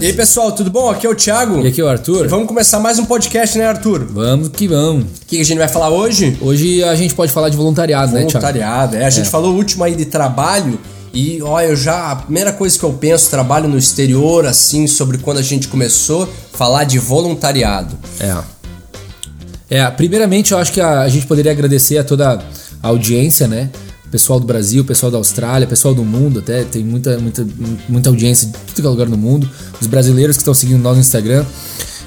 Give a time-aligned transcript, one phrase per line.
[0.00, 0.88] E aí, pessoal, tudo bom?
[0.88, 1.60] Aqui é o Thiago.
[1.60, 2.24] E aqui é o Arthur.
[2.24, 4.06] E vamos começar mais um podcast, né, Arthur?
[4.10, 5.04] Vamos que vamos.
[5.04, 6.38] O que a gente vai falar hoje?
[6.40, 8.68] Hoje a gente pode falar de voluntariado, voluntariado né, Thiago?
[8.70, 9.04] Voluntariado, é.
[9.04, 9.30] A gente é.
[9.30, 10.80] falou o último aí de trabalho.
[11.12, 12.12] E olha, eu já.
[12.12, 16.26] A primeira coisa que eu penso, trabalho no exterior, assim, sobre quando a gente começou,
[16.50, 17.94] falar de voluntariado.
[18.18, 19.80] É.
[19.80, 22.42] É, primeiramente eu acho que a, a gente poderia agradecer a toda
[22.82, 23.68] a audiência, né?
[24.10, 27.46] Pessoal do Brasil, pessoal da Austrália, pessoal do mundo até, tem muita, muita,
[27.88, 29.48] muita audiência de tudo que é lugar no mundo,
[29.80, 31.44] os brasileiros que estão seguindo nós no Instagram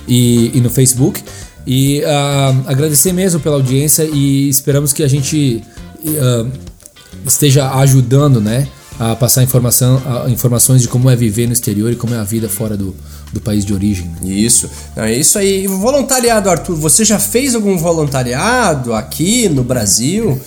[0.07, 1.23] e, e no Facebook.
[1.65, 5.63] E uh, agradecer mesmo pela audiência e esperamos que a gente
[6.03, 6.51] uh,
[7.25, 8.67] esteja ajudando, né?
[8.99, 12.23] A passar informação, a, informações de como é viver no exterior e como é a
[12.23, 12.93] vida fora do,
[13.31, 14.11] do país de origem.
[14.23, 14.69] Isso.
[14.95, 15.65] É isso aí.
[15.67, 20.39] Voluntariado, Arthur, você já fez algum voluntariado aqui no Brasil?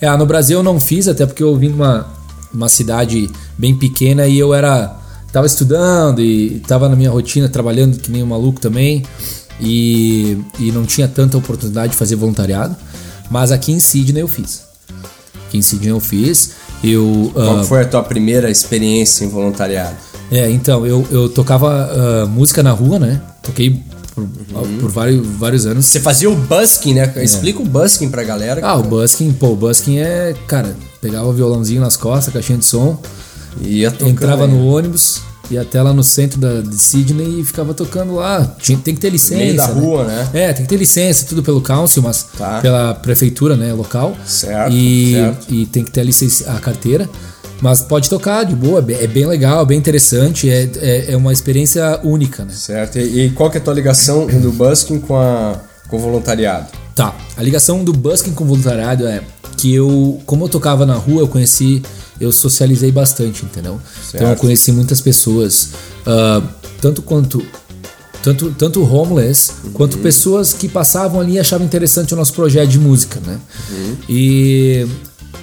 [0.00, 2.06] É, no Brasil eu não fiz, até porque eu vim de uma,
[2.52, 4.96] uma cidade bem pequena e eu era.
[5.32, 9.04] tava estudando e tava na minha rotina, trabalhando que nem um maluco também.
[9.60, 12.74] E, e não tinha tanta oportunidade de fazer voluntariado.
[13.30, 14.62] Mas aqui em Sydney eu fiz.
[15.46, 16.52] Aqui em Sydney eu fiz.
[16.82, 19.96] Eu, Qual uh, foi a tua primeira experiência em voluntariado?
[20.32, 23.20] É, então, eu, eu tocava uh, música na rua, né?
[23.42, 23.82] Toquei
[24.26, 24.78] por, uhum.
[24.78, 25.86] por vários, vários anos.
[25.86, 27.12] Você fazia o busking, né?
[27.16, 27.24] É.
[27.24, 28.60] Explica o busking pra galera.
[28.64, 32.64] Ah, o busking, pô, o busking é, cara, pegava o violãozinho nas costas, caixinha de
[32.64, 33.00] som,
[33.60, 37.74] ia tocando, entrava no ônibus, ia até lá no centro da, de Sydney e ficava
[37.74, 38.44] tocando lá.
[38.60, 39.36] Tinha, tem que ter licença.
[39.36, 39.80] Meio da né?
[39.80, 40.28] rua, né?
[40.32, 42.60] É, tem que ter licença, tudo pelo council, mas tá.
[42.60, 44.16] pela prefeitura, né, local.
[44.24, 45.54] Certo, e, certo.
[45.54, 47.08] E tem que ter a licença, a carteira.
[47.60, 52.00] Mas pode tocar de boa, é bem legal, bem interessante, é, é, é uma experiência
[52.02, 52.52] única, né?
[52.52, 52.98] Certo.
[52.98, 56.68] E, e qual que é a tua ligação do busking com, a, com o voluntariado?
[56.94, 57.14] Tá.
[57.36, 59.22] A ligação do busking com o voluntariado é
[59.56, 61.82] que eu, como eu tocava na rua, eu conheci,
[62.18, 63.78] eu socializei bastante, entendeu?
[63.94, 64.16] Certo.
[64.16, 65.70] Então eu conheci muitas pessoas,
[66.06, 66.42] uh,
[66.80, 67.44] tanto quanto
[68.22, 69.72] tanto, tanto homeless uhum.
[69.72, 73.38] quanto pessoas que passavam ali e achavam interessante o nosso projeto de música, né?
[73.70, 73.96] Uhum.
[74.08, 74.86] E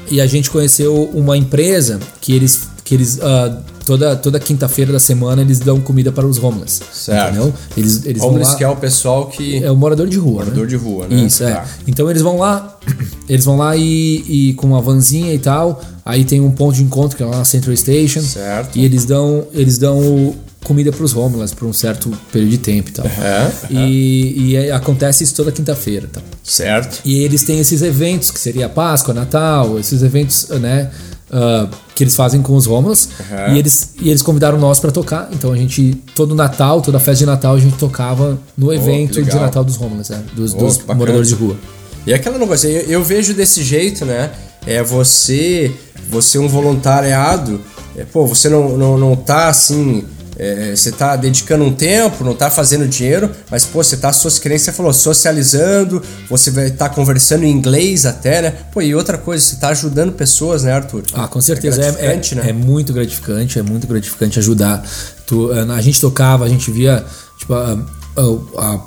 [0.10, 5.00] e a gente conheceu uma empresa que eles que eles uh, toda toda quinta-feira da
[5.00, 6.82] semana eles dão comida para os homeless.
[6.92, 7.30] Certo.
[7.30, 7.54] Entendeu?
[7.76, 10.64] Eles eles homeless lá, que é o pessoal que é o morador de rua, morador
[10.64, 10.70] né?
[10.70, 11.24] de rua, né?
[11.24, 11.54] Isso é.
[11.54, 11.66] Tá.
[11.86, 12.78] Então eles vão lá,
[13.28, 15.82] eles vão lá e, e com uma vanzinha e tal.
[16.06, 18.22] Aí tem um ponto de encontro que é lá na Central Station.
[18.22, 18.78] Certo.
[18.78, 20.34] E eles dão eles dão
[20.68, 23.06] comida para os homeless por um certo período de tempo e tal.
[23.06, 23.88] Uhum, uhum.
[23.88, 26.10] E, e, acontece isso toda quinta-feira.
[26.12, 26.20] Tá?
[26.44, 27.00] Certo.
[27.06, 30.92] E eles têm esses eventos, que seria Páscoa, Natal, esses eventos, né?
[31.30, 33.56] Uh, que eles fazem com os homeless uhum.
[33.56, 35.30] e, eles, e eles convidaram nós para tocar.
[35.32, 39.36] Então a gente, todo Natal, toda festa de Natal, a gente tocava no evento de
[39.36, 40.22] Natal dos homeless, né?
[40.34, 41.58] dos, oh, dos moradores de rua.
[42.06, 44.32] E aquela negócio, eu, eu vejo desse jeito, né?
[44.66, 45.74] É você,
[46.10, 47.60] você um voluntariado,
[47.98, 50.06] é, pô, você não, não, não tá assim
[50.40, 54.38] é, você está dedicando um tempo, não está fazendo dinheiro, mas pô, você está, suas
[54.38, 58.52] crenças, falou, socializando, você vai estar tá conversando em inglês até, né?
[58.72, 61.04] Pô, e outra coisa, você está ajudando pessoas, né, Arthur?
[61.14, 61.82] Ah, com certeza.
[61.82, 62.50] É, é, é, né?
[62.50, 64.88] é muito gratificante, é muito gratificante ajudar.
[65.26, 67.04] Tu, eh, a gente tocava, a gente via,
[67.40, 67.74] tipo, a,
[68.16, 68.80] a, a,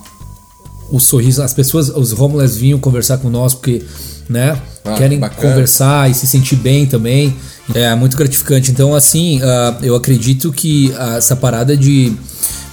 [0.88, 3.82] o sorriso, as pessoas, os homeless vinham conversar com nós porque,
[4.28, 5.48] né, ah, querem bacana.
[5.48, 7.36] conversar e se sentir bem também.
[7.74, 8.70] É muito gratificante.
[8.70, 12.12] Então, assim, uh, eu acredito que essa parada de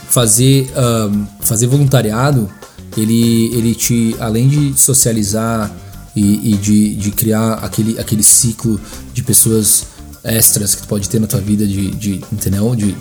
[0.10, 2.50] fazer, uh, fazer voluntariado,
[2.96, 5.72] ele, ele te, além de socializar
[6.16, 8.80] e, e de, de criar aquele, aquele ciclo
[9.14, 9.86] de pessoas
[10.24, 12.76] extras que tu pode ter na tua vida, de, de entendeu?
[12.76, 12.96] De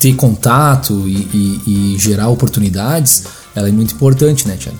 [0.00, 3.24] ter contato e, e, e gerar oportunidades,
[3.54, 4.78] ela é muito importante, né, Tiago?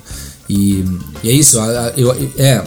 [0.48, 0.84] E,
[1.22, 1.58] e, é isso,
[1.96, 2.64] eu, é,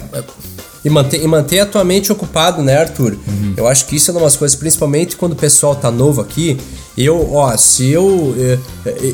[0.84, 3.18] e manter, e manter a tua mente ocupado, né, Arthur?
[3.28, 3.54] Uhum.
[3.56, 6.58] Eu acho que isso é uma das coisas, principalmente quando o pessoal tá novo aqui.
[6.98, 8.60] Eu, ó, se eu, eu.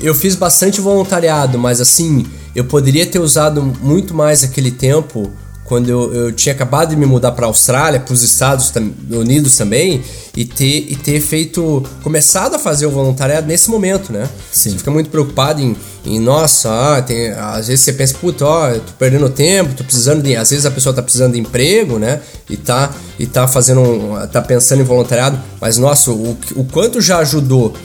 [0.02, 2.26] Eu fiz bastante voluntariado, mas assim,
[2.56, 5.32] eu poderia ter usado muito mais aquele tempo
[5.70, 8.74] quando eu, eu tinha acabado de me mudar para a Austrália, para os Estados
[9.12, 10.04] Unidos também,
[10.36, 14.28] e ter, e ter feito, começado a fazer o voluntariado nesse momento, né?
[14.52, 14.72] Sim.
[14.72, 18.70] Você fica muito preocupado em, em nossa, ah, tem, às vezes você pensa, puta, ó,
[18.70, 22.00] eu tô perdendo tempo, tô precisando de, às vezes a pessoa tá precisando de emprego,
[22.00, 22.20] né?
[22.50, 27.00] E tá, e tá fazendo, um, tá pensando em voluntariado, mas nossa, o, o quanto
[27.00, 27.76] já ajudou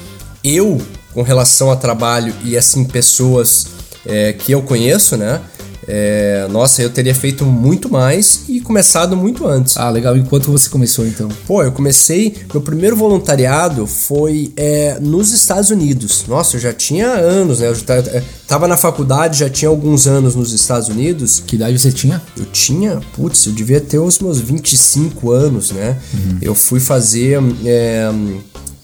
[0.42, 0.80] eu
[1.12, 3.66] com relação a trabalho e assim pessoas
[4.06, 5.42] é, que eu conheço, né?
[5.86, 9.76] É, nossa, eu teria feito muito mais e começado muito antes.
[9.76, 10.16] Ah, legal.
[10.16, 11.28] Enquanto você começou então?
[11.46, 12.34] Pô, eu comecei.
[12.52, 16.24] Meu primeiro voluntariado foi é, nos Estados Unidos.
[16.26, 17.68] Nossa, eu já tinha anos, né?
[17.68, 21.42] Eu já é, tava na faculdade, já tinha alguns anos nos Estados Unidos.
[21.46, 22.22] Que idade você tinha?
[22.36, 25.98] Eu tinha, putz, eu devia ter os meus 25 anos, né?
[26.12, 26.38] Uhum.
[26.40, 27.38] Eu fui fazer.
[27.64, 28.10] É,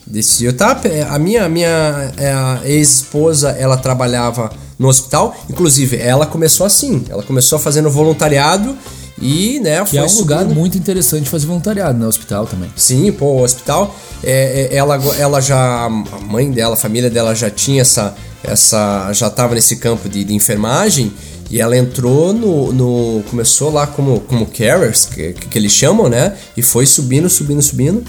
[0.07, 0.81] decidiu, tá?
[1.09, 4.51] A minha, minha é, ex-esposa, ela trabalhava
[4.81, 8.75] no hospital, inclusive ela começou assim, ela começou fazendo voluntariado
[9.21, 12.71] e, né, que é um lugar muito interessante fazer voluntariado, no né, hospital também.
[12.75, 13.95] Sim, pô, o hospital,
[14.25, 19.13] é, é, ela, ela já, a mãe dela, a família dela já tinha essa, essa
[19.13, 21.13] já estava nesse campo de, de, enfermagem
[21.51, 26.35] e ela entrou no, no começou lá como, como carers, que, que eles chamam, né,
[26.57, 28.03] e foi subindo, subindo, subindo.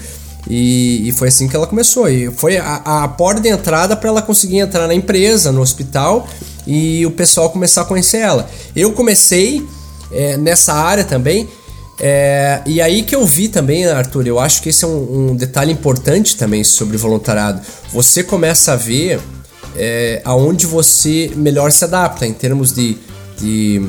[0.48, 2.08] E, e, foi assim que ela começou.
[2.08, 6.26] E foi a, a porta de entrada para ela conseguir entrar na empresa, no hospital
[6.66, 8.48] e o pessoal começar a conhecer ela.
[8.74, 9.66] Eu comecei
[10.10, 11.48] é, nessa área também.
[12.00, 15.36] É, e aí que eu vi também, Arthur, eu acho que esse é um, um
[15.36, 17.60] detalhe importante também sobre voluntariado.
[17.92, 19.20] Você começa a ver
[19.76, 22.98] é, aonde você melhor se adapta em termos de,
[23.38, 23.82] de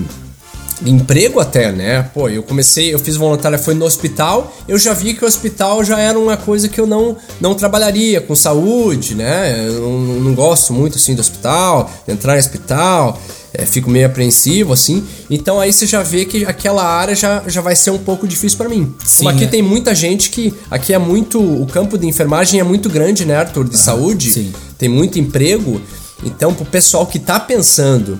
[0.85, 2.03] emprego até, né?
[2.13, 5.83] Pô, eu comecei, eu fiz voluntário, foi no hospital, eu já vi que o hospital
[5.83, 9.67] já era uma coisa que eu não, não trabalharia com saúde, né?
[9.67, 13.19] Eu não, não gosto muito assim do hospital, entrar no hospital
[13.53, 15.03] é, fico meio apreensivo, assim.
[15.29, 18.57] Então aí você já vê que aquela área já, já vai ser um pouco difícil
[18.57, 18.93] para mim.
[19.05, 19.47] Sim, Como aqui é.
[19.47, 20.53] tem muita gente que.
[20.71, 21.39] Aqui é muito.
[21.39, 23.69] O campo de enfermagem é muito grande, né, Arthur?
[23.69, 24.31] De saúde.
[24.31, 24.51] Sim.
[24.77, 25.79] Tem muito emprego.
[26.23, 28.19] Então, pro pessoal que tá pensando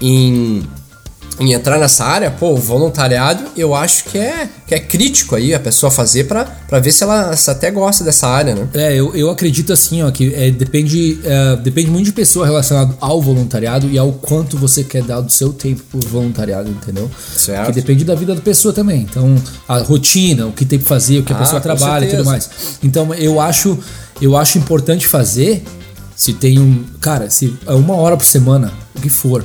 [0.00, 0.62] em
[1.40, 5.54] em entrar nessa área, pô, o voluntariado eu acho que é, que é crítico aí
[5.54, 8.68] a pessoa fazer para ver se ela se até gosta dessa área, né?
[8.74, 12.94] É, eu, eu acredito assim, ó, que é, depende, é, depende muito de pessoa relacionada
[13.00, 17.10] ao voluntariado e ao quanto você quer dar do seu tempo por voluntariado, entendeu?
[17.34, 17.66] Certo.
[17.66, 19.00] Que depende da vida da pessoa também.
[19.10, 19.34] Então,
[19.66, 22.24] a rotina, o que tem que fazer, o que a ah, pessoa trabalha e tudo
[22.26, 22.50] mais.
[22.82, 23.78] Então, eu acho,
[24.20, 25.64] eu acho importante fazer
[26.14, 26.84] se tem um.
[27.00, 29.42] Cara, se é uma hora por semana, o que for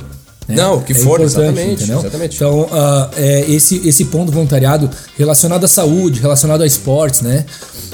[0.48, 0.54] né?
[0.54, 2.36] Não, que é for, exatamente, exatamente.
[2.36, 7.44] Então, uh, é, esse, esse ponto voluntariado relacionado à saúde, relacionado a esportes, né?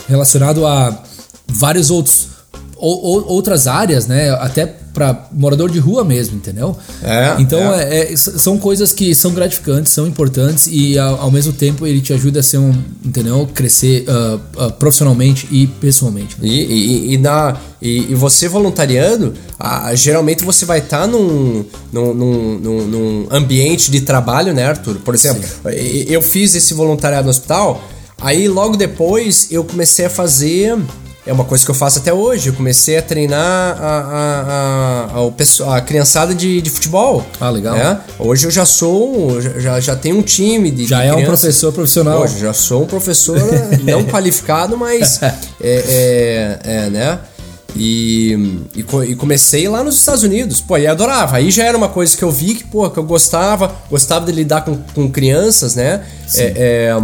[0.09, 1.03] Relacionado a
[1.49, 2.29] vários outros
[2.77, 4.31] ou, ou, outras áreas, né?
[4.31, 6.77] Até para morador de rua mesmo, entendeu?
[7.03, 8.13] É, então é.
[8.13, 12.13] É, são coisas que são gratificantes, são importantes e ao, ao, mesmo tempo ele te
[12.13, 12.75] ajuda a ser um,
[13.05, 13.49] entendeu?
[13.55, 16.37] Crescer uh, uh, profissionalmente e pessoalmente.
[16.41, 16.47] Né?
[16.49, 19.33] E, e, e, na, e, e, você voluntariando,
[19.95, 24.97] geralmente você vai estar tá num, num, num, num, ambiente de trabalho, né, Arthur?
[24.97, 26.05] Por exemplo, Sim.
[26.09, 27.83] eu fiz esse voluntariado no hospital,
[28.21, 30.77] aí logo depois eu comecei a fazer
[31.25, 32.49] é uma coisa que eu faço até hoje.
[32.49, 37.25] Eu comecei a treinar a, a, a, a, a criançada de, de futebol.
[37.41, 37.77] Ah, legal.
[37.77, 38.01] Né?
[38.19, 40.87] Hoje eu já sou, já, já tenho um time de.
[40.87, 42.23] Já de é um professor profissional.
[42.23, 43.39] Hoje já sou um professor
[43.85, 45.23] não qualificado, mas.
[45.23, 47.19] é, é, é, né?
[47.75, 50.61] E, e, e, comecei lá nos Estados Unidos.
[50.61, 51.37] Pô, e adorava.
[51.37, 54.33] Aí já era uma coisa que eu vi que, pô, que eu gostava, gostava de
[54.33, 56.05] lidar com, com crianças, né?
[56.27, 56.43] Sim.
[56.43, 56.97] É, é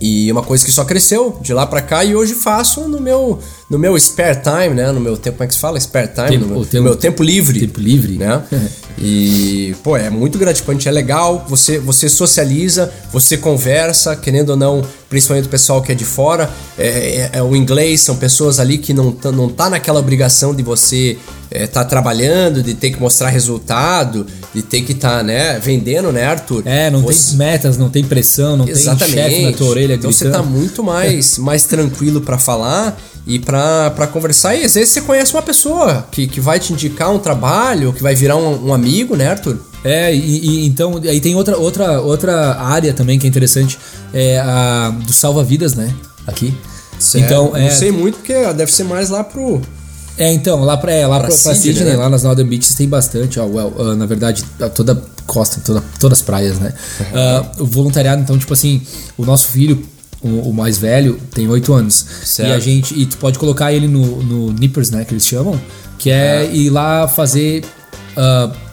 [0.00, 3.38] e uma coisa que só cresceu de lá para cá e hoje faço no meu
[3.68, 4.92] no meu spare time, né?
[4.92, 5.78] No meu tempo, como é que se fala?
[5.80, 7.60] Spare time, tempo, no, meu, tempo, no meu tempo livre.
[7.60, 8.16] Tempo livre.
[8.16, 8.42] Né?
[8.98, 14.82] e, pô, é muito gratificante, é legal, você, você socializa, você conversa, querendo ou não,
[15.08, 18.78] principalmente o pessoal que é de fora, é, é, é o inglês, são pessoas ali
[18.78, 21.16] que não, não tá naquela obrigação de você
[21.50, 26.10] é, tá trabalhando, de ter que mostrar resultado, de ter que estar, tá, né, vendendo,
[26.12, 26.62] né, Arthur?
[26.66, 27.30] É, não você...
[27.30, 29.14] tem metas, não tem pressão, não Exatamente.
[29.14, 30.30] tem chefe na tua orelha Então gritando.
[30.30, 34.54] você tá muito mais, mais tranquilo para falar e para conversar.
[34.54, 38.02] E às vezes você conhece uma pessoa que, que vai te indicar um trabalho, que
[38.02, 39.58] vai virar um, um amigo, né, Arthur?
[39.82, 43.78] É, e, e, então aí tem outra, outra, outra área também que é interessante,
[44.12, 45.92] é a do salva-vidas, né?
[46.26, 46.54] Aqui.
[46.98, 47.24] Certo.
[47.24, 47.64] Então, é...
[47.64, 49.60] Não sei muito porque deve ser mais lá pro
[50.18, 51.96] é, então, lá pra, é, lá pra, pra, pra Sydney, né?
[51.96, 54.42] lá nas Northern Beaches tem bastante, ó, well, uh, na verdade,
[54.74, 56.72] toda costa, toda, todas as praias, né?
[57.00, 58.80] Uh, o voluntariado, então, tipo assim,
[59.18, 59.84] o nosso filho,
[60.22, 62.06] o, o mais velho, tem 8 anos.
[62.24, 62.50] Certo.
[62.50, 65.60] E a gente, e tu pode colocar ele no, no Nippers, né, que eles chamam,
[65.98, 66.54] que é, é.
[66.54, 67.64] ir lá fazer...
[68.16, 68.66] Uh,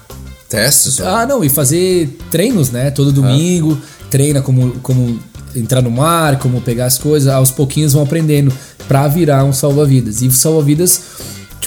[0.50, 1.02] Testes?
[1.02, 3.76] Ah, não, e fazer treinos, né, todo domingo,
[4.12, 5.20] treina como, como
[5.56, 8.54] entrar no mar, como pegar as coisas, aos pouquinhos vão aprendendo
[8.88, 10.22] para virar um salva-vidas.
[10.22, 11.02] E salva-vidas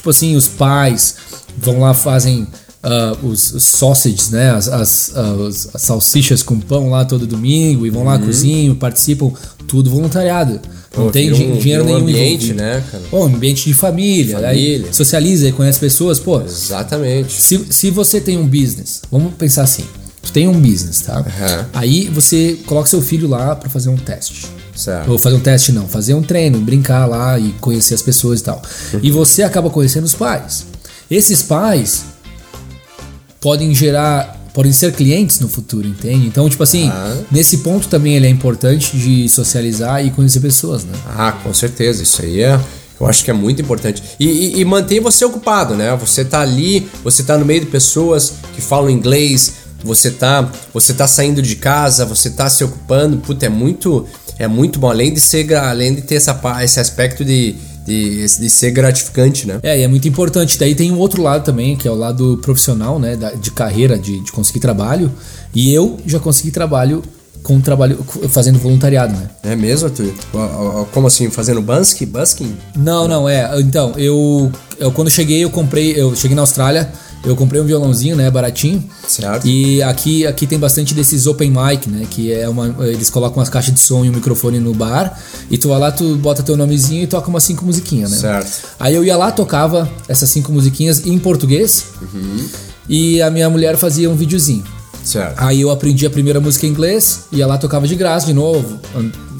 [0.06, 1.16] tipo assim, os pais
[1.58, 2.46] vão lá, fazem
[2.82, 4.50] uh, os, os, sausages, né?
[4.50, 8.08] As, as, uh, as, salsichas com pão lá todo domingo e vão uhum.
[8.08, 9.32] lá, cozinham, participam,
[9.66, 10.60] tudo voluntariado.
[10.96, 13.04] Não Pô, tem um, dinheiro um nenhum ambiente, né, cara?
[13.10, 14.48] Pô, ambiente de família, família.
[14.48, 16.40] Aí socializa e conhece pessoas, pô.
[16.40, 17.32] Exatamente.
[17.32, 19.84] Se, se você tem um business, vamos pensar assim,
[20.22, 21.18] tu tem um business, tá?
[21.18, 21.64] Uhum.
[21.74, 24.46] Aí você coloca seu filho lá para fazer um teste.
[24.74, 25.10] Certo.
[25.10, 28.44] Ou fazer um teste não, fazer um treino, brincar lá e conhecer as pessoas e
[28.44, 28.62] tal.
[28.92, 29.00] Uhum.
[29.02, 30.66] E você acaba conhecendo os pais.
[31.10, 32.04] Esses pais
[33.46, 36.26] podem gerar, podem ser clientes no futuro, entende?
[36.26, 37.16] Então, tipo assim, ah.
[37.30, 40.92] nesse ponto também ele é importante de socializar e conhecer pessoas, né?
[41.16, 42.60] Ah, com certeza, isso aí é
[42.98, 44.02] Eu acho que é muito importante.
[44.18, 45.94] E, e, e mantém você ocupado, né?
[45.94, 49.52] Você tá ali, você tá no meio de pessoas que falam inglês,
[49.84, 53.18] você tá, você tá saindo de casa, você tá se ocupando.
[53.18, 54.08] Puta, é muito,
[54.40, 54.90] é muito bom.
[54.90, 57.54] Além de ser, além de ter essa, esse aspecto de,
[57.86, 59.60] de, de, ser gratificante, né?
[59.62, 60.58] É, e é muito importante.
[60.58, 63.16] Daí tem um outro lado também, que é o lado profissional, né?
[63.40, 65.12] de carreira, de, de conseguir trabalho.
[65.54, 67.02] E eu já consegui trabalho
[67.42, 69.30] com trabalho fazendo voluntariado, né?
[69.44, 70.12] É mesmo, Arthur?
[70.92, 72.06] Como assim, fazendo busking?
[72.06, 72.56] busking?
[72.74, 73.48] Não, não, é.
[73.60, 74.50] Então, eu,
[74.80, 76.90] eu quando cheguei, eu comprei, eu cheguei na Austrália,
[77.24, 78.82] eu comprei um violãozinho, né, baratinho.
[79.06, 79.46] Certo.
[79.46, 83.48] E aqui, aqui tem bastante desses open mic, né, que é uma eles colocam umas
[83.48, 85.18] caixas de som e um microfone no bar,
[85.50, 88.16] e tu vai lá, tu bota teu nomezinho e toca umas cinco musiquinhas, né?
[88.16, 88.68] Certo.
[88.78, 91.86] Aí eu ia lá, tocava essas cinco musiquinhas em português.
[92.00, 92.48] Uhum.
[92.88, 94.64] E a minha mulher fazia um videozinho.
[95.02, 95.34] Certo.
[95.38, 98.80] Aí eu aprendi a primeira música em inglês, ia lá tocava de graça de novo,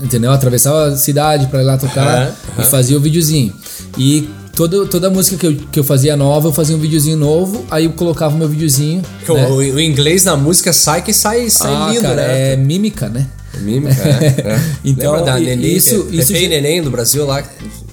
[0.00, 0.30] entendeu?
[0.30, 3.52] Atravessava a cidade para ir lá tocar e fazia o videozinho.
[3.98, 7.64] E toda, toda música que eu, que eu fazia nova, eu fazia um videozinho novo,
[7.70, 9.02] aí eu colocava o meu videozinho.
[9.28, 9.46] O, né?
[9.46, 12.52] o, o, inglês na música sai que sai, sai ah, lindo, cara, né?
[12.52, 13.26] É mímica, né?
[13.60, 14.52] Mímica, é.
[14.54, 14.60] é.
[14.84, 17.42] então, Lembra da Neném, isso, isso, Pepe Neném do Brasil lá,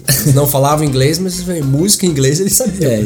[0.06, 2.90] eles não falavam inglês, mas música em inglês eles sabiam.
[2.90, 3.04] É,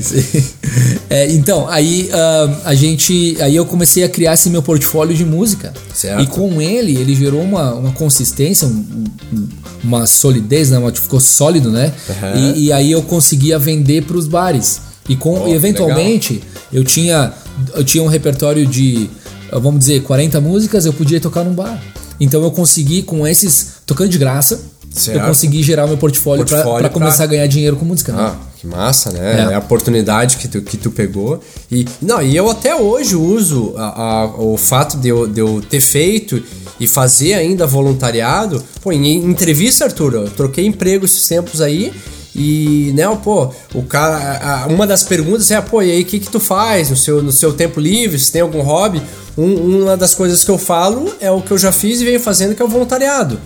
[1.10, 3.36] é, então, aí uh, a gente.
[3.40, 5.72] Aí eu comecei a criar esse meu portfólio de música.
[5.94, 6.22] Certo.
[6.22, 9.48] E com ele, ele gerou uma, uma consistência, um, um,
[9.84, 10.78] uma solidez, né?
[10.94, 11.92] ficou sólido, né?
[12.08, 12.54] Uhum.
[12.54, 14.80] E, e, aí eu conseguia vender para os bares.
[15.08, 17.32] E, com, oh, e eventualmente eu tinha,
[17.74, 19.08] eu tinha um repertório de,
[19.52, 21.80] vamos dizer, 40 músicas, eu podia tocar num bar.
[22.20, 25.20] Então eu consegui com esses, tocando de graça, Certo.
[25.20, 27.24] eu consegui gerar meu portfólio, portfólio para começar pra...
[27.24, 28.12] a ganhar dinheiro com música.
[28.12, 28.18] Né?
[28.20, 29.48] Ah, que massa, né?
[29.48, 29.52] É.
[29.52, 29.54] é.
[29.54, 31.40] a oportunidade que tu, que tu pegou.
[31.70, 35.62] E, não, e eu até hoje uso a, a, o fato de eu, de eu
[35.68, 36.42] ter feito
[36.80, 38.62] e fazer ainda voluntariado.
[38.82, 41.92] Pô, em entrevista, Arthur, eu troquei emprego esses tempos aí.
[42.34, 44.66] E, né, pô, o cara.
[44.68, 47.32] Uma das perguntas é, pô, e aí o que, que tu faz no seu, no
[47.32, 48.18] seu tempo livre?
[48.18, 49.02] Se tem algum hobby?
[49.36, 52.20] Um, uma das coisas que eu falo é o que eu já fiz e venho
[52.20, 53.40] fazendo, que é o voluntariado.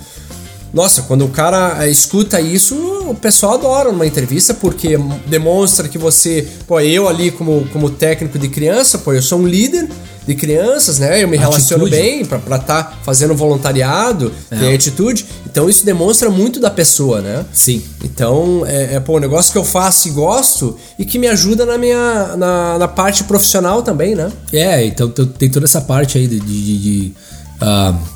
[0.73, 2.75] Nossa, quando o cara eh, escuta isso,
[3.07, 8.38] o pessoal adora numa entrevista porque demonstra que você, pô, eu ali como, como técnico
[8.38, 9.87] de criança, pô, eu sou um líder
[10.26, 11.23] de crianças, né?
[11.23, 14.57] Eu me relaciono bem para estar tá fazendo voluntariado, é.
[14.57, 15.26] tem atitude.
[15.45, 17.45] Então isso demonstra muito da pessoa, né?
[17.52, 17.83] Sim.
[18.02, 21.67] Então é, é pô, um negócio que eu faço e gosto e que me ajuda
[21.67, 24.33] na minha na, na parte profissional também, né?
[24.52, 27.12] É, então tem toda essa parte aí de, de, de
[27.61, 28.12] uh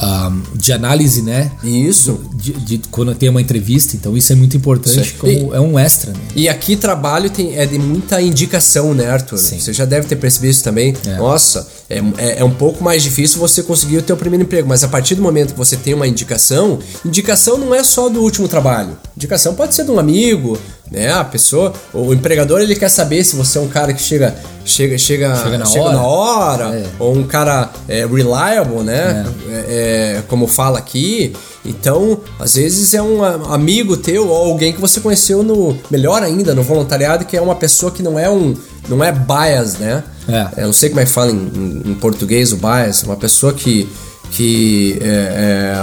[0.00, 1.52] um, de análise, né?
[1.62, 2.20] Isso.
[2.34, 5.78] De, de, quando tem uma entrevista, então isso é muito importante, como e, é um
[5.78, 6.12] extra.
[6.12, 6.18] Né?
[6.34, 9.38] E aqui trabalho tem, é de muita indicação, né, Arthur?
[9.38, 9.58] Sim.
[9.58, 10.94] Você já deve ter percebido isso também.
[11.06, 11.16] É.
[11.16, 14.82] Nossa, é, é, é, um pouco mais difícil você conseguir o teu primeiro emprego, mas
[14.82, 18.48] a partir do momento que você tem uma indicação, indicação não é só do último
[18.48, 18.98] trabalho.
[19.16, 20.58] Indicação pode ser de um amigo,
[20.90, 21.12] né?
[21.12, 24.98] A pessoa, o empregador ele quer saber se você é um cara que chega chega
[24.98, 26.86] chega chega na chega hora, na hora é.
[26.98, 29.24] ou um cara é, reliable, né?
[29.48, 30.16] É.
[30.18, 30.22] é.
[30.26, 31.32] Como fala aqui.
[31.64, 36.54] Então, às vezes é um amigo teu ou alguém que você conheceu no melhor ainda
[36.54, 38.54] no voluntariado que é uma pessoa que não é um
[38.88, 40.02] não é bias, né?
[40.28, 40.62] É.
[40.62, 43.88] Eu não sei como é que fala em, em português o bias, uma pessoa que
[44.30, 45.76] que é,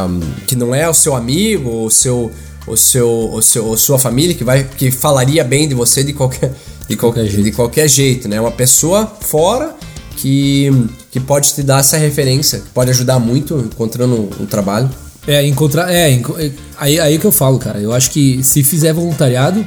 [0.45, 2.31] que não é o seu amigo, o seu
[2.65, 6.13] o seu, o seu, a sua família que vai que falaria bem de você de
[6.13, 6.53] qualquer
[6.87, 7.43] de qualquer, jeito.
[7.43, 8.39] de qualquer jeito, né?
[8.39, 9.75] Uma pessoa fora
[10.17, 10.69] que,
[11.11, 14.89] que pode te dar essa referência, que pode ajudar muito encontrando um, um trabalho.
[15.25, 15.91] É, encontrar.
[15.91, 17.79] É, é, aí, aí que eu falo, cara.
[17.79, 19.65] Eu acho que se fizer voluntariado,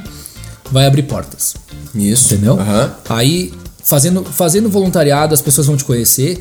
[0.71, 1.55] vai abrir portas.
[1.93, 2.33] Isso.
[2.33, 2.55] Entendeu?
[2.55, 2.89] Uhum.
[3.09, 6.39] Aí, fazendo, fazendo voluntariado, as pessoas vão te conhecer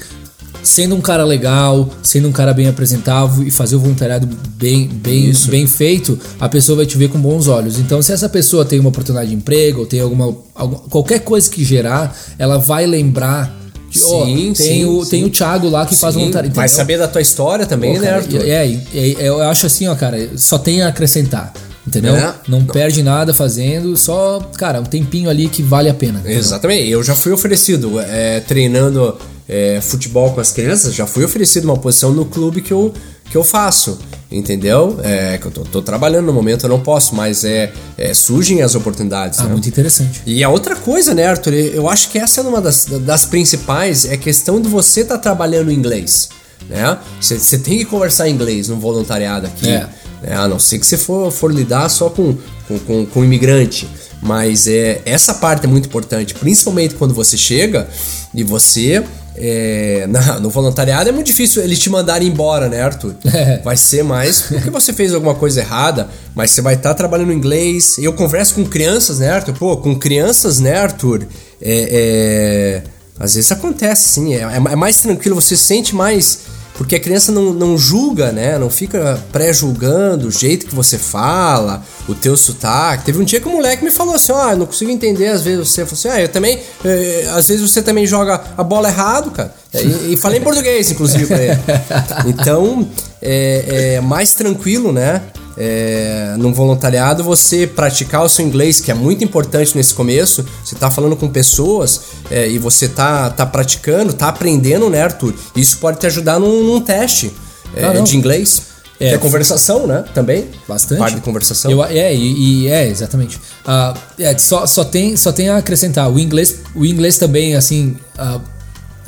[0.66, 5.33] sendo um cara legal, sendo um cara bem apresentável e fazer o voluntariado bem, bem,
[5.49, 7.78] bem feito, a pessoa vai te ver com bons olhos.
[7.78, 11.49] Então, se essa pessoa tem uma oportunidade de emprego ou tem alguma, alguma qualquer coisa
[11.49, 13.54] que gerar, ela vai lembrar
[13.88, 15.11] de, sim, tem, sim, o, sim.
[15.11, 16.54] tem o Thiago lá que sim, faz voluntariado.
[16.54, 18.42] Vai saber da tua história também, Pô, né, Arthur?
[18.42, 21.52] É, é, é, eu acho assim, ó, cara, só tem a acrescentar.
[21.86, 22.16] Entendeu?
[22.16, 22.34] É?
[22.48, 26.18] Não, não, perde nada fazendo, só, cara, um tempinho ali que vale a pena.
[26.18, 26.38] Entendeu?
[26.38, 26.90] Exatamente.
[26.90, 29.16] Eu já fui oferecido é, treinando
[29.48, 32.92] é, futebol com as crianças, já fui oferecido uma posição no clube que eu,
[33.30, 33.98] que eu faço,
[34.30, 34.98] entendeu?
[35.04, 38.62] É, que eu tô, tô trabalhando no momento, eu não posso, mas é, é surgem
[38.62, 39.38] as oportunidades.
[39.38, 39.52] Ah, né?
[39.52, 40.22] muito interessante.
[40.26, 41.54] E a outra coisa, né, Arthur?
[41.54, 45.16] Eu acho que essa é uma das, das principais, é a questão de você estar
[45.16, 46.28] tá trabalhando inglês.
[46.68, 46.98] Né?
[47.20, 49.68] Você tem que conversar inglês no voluntariado aqui.
[49.68, 49.88] É.
[50.23, 50.37] Né?
[50.37, 53.88] A não ser que você for, for lidar só com, com, com, com imigrante.
[54.23, 57.88] Mas é, essa parte é muito importante, principalmente quando você chega
[58.35, 59.04] e você
[59.37, 63.14] é, na, no voluntariado é muito difícil eles te mandarem embora, né, Arthur?
[63.32, 63.61] É.
[63.64, 67.32] Vai ser mais porque você fez alguma coisa errada, mas você vai estar tá trabalhando
[67.32, 67.96] inglês.
[67.99, 69.54] Eu converso com crianças, né, Arthur?
[69.54, 71.26] Pô, com crianças, né, Arthur?
[71.61, 72.82] É, é,
[73.18, 74.35] às vezes acontece, sim.
[74.35, 76.40] É, é, é mais tranquilo, você sente mais
[76.76, 78.59] porque a criança não, não julga, né?
[78.59, 83.04] Não fica pré-julgando o jeito que você fala, o teu sotaque.
[83.04, 85.42] Teve um dia que o moleque me falou assim: Ah, eu não consigo entender, às
[85.42, 85.83] vezes você.
[85.83, 86.59] Eu falei assim: Ah, eu também.
[86.85, 89.54] Eh, às vezes você também joga a bola errado, cara.
[89.75, 91.61] E, e falei em português, inclusive, pra ele.
[92.26, 92.88] Então,
[93.21, 95.23] é, é mais tranquilo, né?
[95.56, 100.44] É, num voluntariado você praticar o seu inglês, que é muito importante nesse começo.
[100.64, 105.34] Você está falando com pessoas é, e você tá, tá praticando, tá aprendendo, né, Arthur?
[105.54, 107.32] Isso pode te ajudar num, num teste
[107.75, 108.76] é, ah, de inglês.
[108.98, 110.04] É, que é conversação, né?
[110.14, 110.46] Também.
[110.66, 110.98] Bastante.
[110.98, 111.70] Parte de conversação.
[111.70, 113.36] Eu, é, e, e, é, exatamente.
[113.36, 116.10] Uh, é, só, só, tem, só tem a acrescentar.
[116.10, 118.40] O inglês, o inglês também, assim, uh,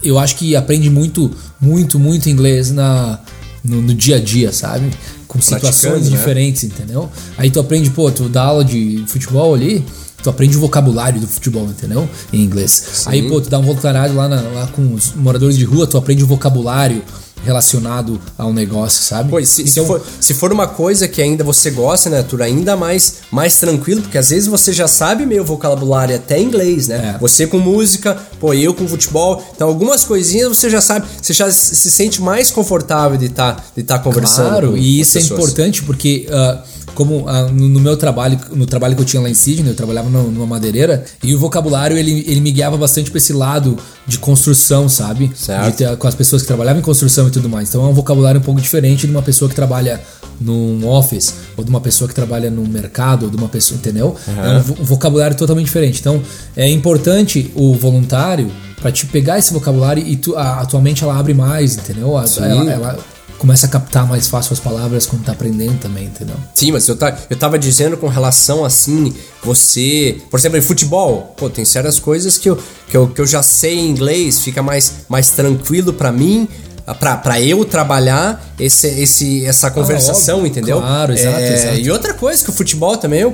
[0.03, 3.19] eu acho que aprende muito, muito, muito inglês na,
[3.65, 4.91] no, no dia a dia, sabe?
[5.29, 6.17] Com situações né?
[6.17, 7.09] diferentes, entendeu?
[7.37, 9.85] Aí tu aprende, pô, tu dá aula de futebol ali,
[10.23, 12.09] tu aprende o vocabulário do futebol, entendeu?
[12.33, 12.71] Em inglês.
[12.71, 13.11] Sim.
[13.11, 15.99] Aí, pô, tu dá um voluntariado lá, na, lá com os moradores de rua, tu
[15.99, 17.03] aprende o vocabulário
[17.45, 19.31] relacionado ao negócio, sabe?
[19.31, 22.43] Pois, se, então, se, for, se for uma coisa que ainda você gosta, né, Arthur,
[22.43, 27.15] ainda mais, mais tranquilo, porque às vezes você já sabe meio vocabulário até inglês, né?
[27.15, 27.19] É.
[27.19, 31.51] Você com música, pô, eu com futebol, então algumas coisinhas você já sabe, você já
[31.51, 34.49] se sente mais confortável de estar tá, de tá conversando.
[34.49, 36.27] Claro, e isso é importante porque...
[36.29, 39.77] Uh, como ah, no meu trabalho, no trabalho que eu tinha lá em Sydney, eu
[39.77, 44.19] trabalhava numa madeireira, e o vocabulário ele, ele me guiava bastante para esse lado de
[44.19, 45.31] construção, sabe?
[45.33, 45.77] Certo.
[45.77, 47.69] Ter, com as pessoas que trabalhavam em construção e tudo mais.
[47.69, 50.01] Então é um vocabulário um pouco diferente de uma pessoa que trabalha
[50.41, 54.17] num office, ou de uma pessoa que trabalha no mercado, ou de uma pessoa, entendeu?
[54.27, 54.45] Uhum.
[54.45, 56.01] É um, um vocabulário totalmente diferente.
[56.01, 56.21] Então
[56.57, 58.51] é importante o voluntário
[58.81, 62.19] para te pegar esse vocabulário e tu, a, a tua mente ela abre mais, entendeu?
[62.19, 62.99] Ela, ela,
[63.39, 66.37] começa a captar mais fácil as palavras quando tá aprendendo também, entendeu?
[66.55, 70.21] Sim, mas eu, tá, eu tava dizendo com relação assim, você.
[70.31, 72.59] Por exemplo, em futebol, pô, tem certas coisas que eu,
[72.89, 76.49] que eu, que eu já sei em inglês, fica mais, mais tranquilo para mim
[76.95, 80.79] para eu trabalhar esse, esse, essa ah, conversação, ah, entendeu?
[80.79, 83.25] Claro, exato, é, exato, E outra coisa que o futebol também,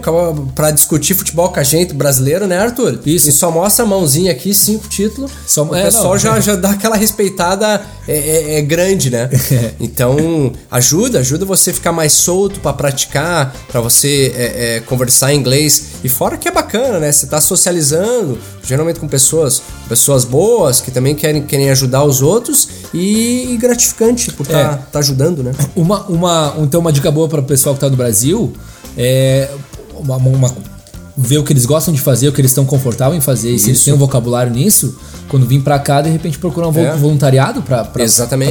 [0.55, 3.01] para discutir futebol com a gente brasileiro, né, Arthur?
[3.07, 3.29] Isso.
[3.29, 5.31] E só mostra a mãozinha aqui, cinco títulos.
[5.47, 9.31] Só, o é, pessoal já, já dá aquela respeitada é, é, é grande, né?
[9.81, 15.38] então, ajuda, ajuda você a ficar mais solto para praticar, para você é, conversar em
[15.38, 15.87] inglês.
[16.05, 17.11] E fora que é bacana, né?
[17.11, 22.69] Você tá socializando, geralmente com pessoas, pessoas boas que também querem, querem ajudar os outros
[22.93, 25.52] e, e gratificante por estar tá, tá ajudando, né?
[25.76, 28.52] Uma, uma, então, uma dica boa para o pessoal que tá no Brasil
[28.96, 29.50] é
[29.94, 30.54] uma, uma,
[31.16, 33.59] ver o que eles gostam de fazer, o que eles estão confortáveis em fazer, e
[33.59, 34.96] se eles têm um vocabulário nisso,
[35.29, 36.96] quando vir para cá, de repente procurar um é.
[36.96, 37.85] voluntariado para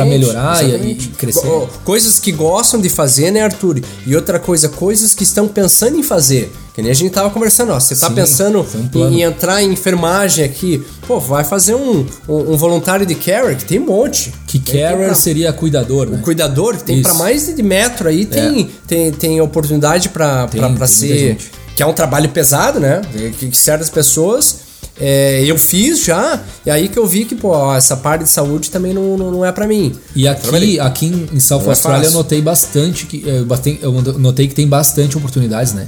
[0.05, 1.09] melhorar exatamente.
[1.09, 1.47] E, e, crescer.
[1.83, 3.81] Coisas que gostam de fazer, né, Arthur?
[4.05, 6.51] E outra coisa, coisas que estão pensando em fazer.
[6.73, 7.79] Que nem a gente tava conversando, ó.
[7.79, 10.83] Você tá Sim, pensando um em, em, entrar em enfermagem aqui.
[11.07, 14.33] Pô, vai fazer um, um, um voluntário de care, que tem um monte.
[14.47, 16.17] Que carer pra, seria cuidador, né?
[16.17, 18.67] O cuidador, que tem para mais de metro aí, tem, é.
[18.87, 20.47] tem, tem oportunidade para
[20.87, 21.37] ser.
[21.75, 23.01] Que é um trabalho pesado, né?
[23.39, 27.73] Que, que certas pessoas é, eu fiz já, e aí que eu vi que, pô,
[27.73, 29.95] essa parte de saúde também não, não, não é para mim.
[30.15, 33.27] E aqui, aqui em South Australia é eu notei bastante que.
[33.27, 33.43] É,
[33.81, 35.87] eu notei que tem bastante oportunidades, né?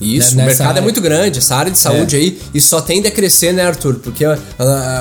[0.00, 0.78] Isso, o mercado é área.
[0.80, 2.18] é muito grande, essa área de saúde é.
[2.18, 3.94] aí, e só tende a crescer, né, Arthur?
[3.94, 4.36] Porque uh,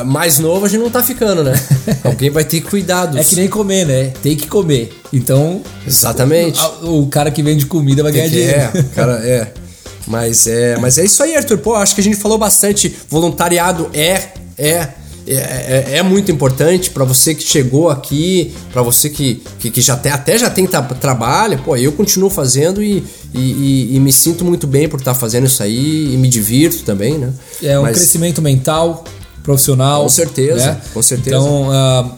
[0.05, 1.53] mais novo a gente não tá ficando, né?
[2.01, 3.19] Alguém vai ter que cuidar dos...
[3.19, 4.13] É que nem comer, né?
[4.23, 4.97] Tem que comer.
[5.11, 5.61] Então.
[5.85, 6.61] Exatamente.
[6.81, 8.57] O, o cara que vende comida vai ganhar dinheiro.
[8.73, 9.51] É, cara, é.
[10.07, 11.57] Mas é, mas é isso aí, Arthur.
[11.57, 12.95] Pô, acho que a gente falou bastante.
[13.09, 14.89] Voluntariado é, é,
[15.27, 19.97] é, é muito importante para você que chegou aqui, para você que, que, que, já
[19.97, 20.67] tem, até já tem
[20.99, 21.59] trabalho.
[21.59, 25.19] Pô, eu continuo fazendo e, e, e, e me sinto muito bem por estar tá
[25.19, 27.33] fazendo isso aí e me divirto também, né?
[27.63, 29.03] É um mas, crescimento mental,
[29.45, 30.01] profissional.
[30.01, 30.81] Com certeza, né?
[30.93, 31.35] com certeza.
[31.35, 32.11] Então, uh,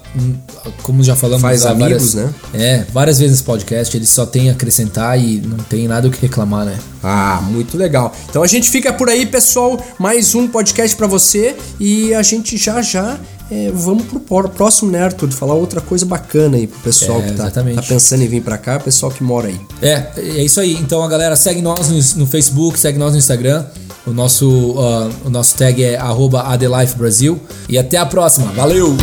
[0.82, 2.34] como já falamos, faz amigos, várias, né?
[2.54, 6.22] É, várias vezes podcast, ele só tem a acrescentar e não tem nada o que
[6.22, 6.80] reclamar, né?
[7.04, 8.16] Ah, muito legal.
[8.30, 9.80] Então a gente fica por aí, pessoal.
[10.00, 15.04] Mais um podcast para você e a gente já já é, vamos pro próximo, né,
[15.04, 15.32] Arthur?
[15.32, 18.58] Falar outra coisa bacana aí pro pessoal é, que tá, tá, pensando em vir para
[18.58, 19.60] cá, pessoal que mora aí.
[19.82, 20.74] É, é isso aí.
[20.74, 23.66] Então a galera segue nós no, no Facebook, segue nós no Instagram.
[24.08, 28.48] O nosso, uh, o nosso tag é @adelifebrasil e até a próxima.
[28.54, 28.96] Valeu.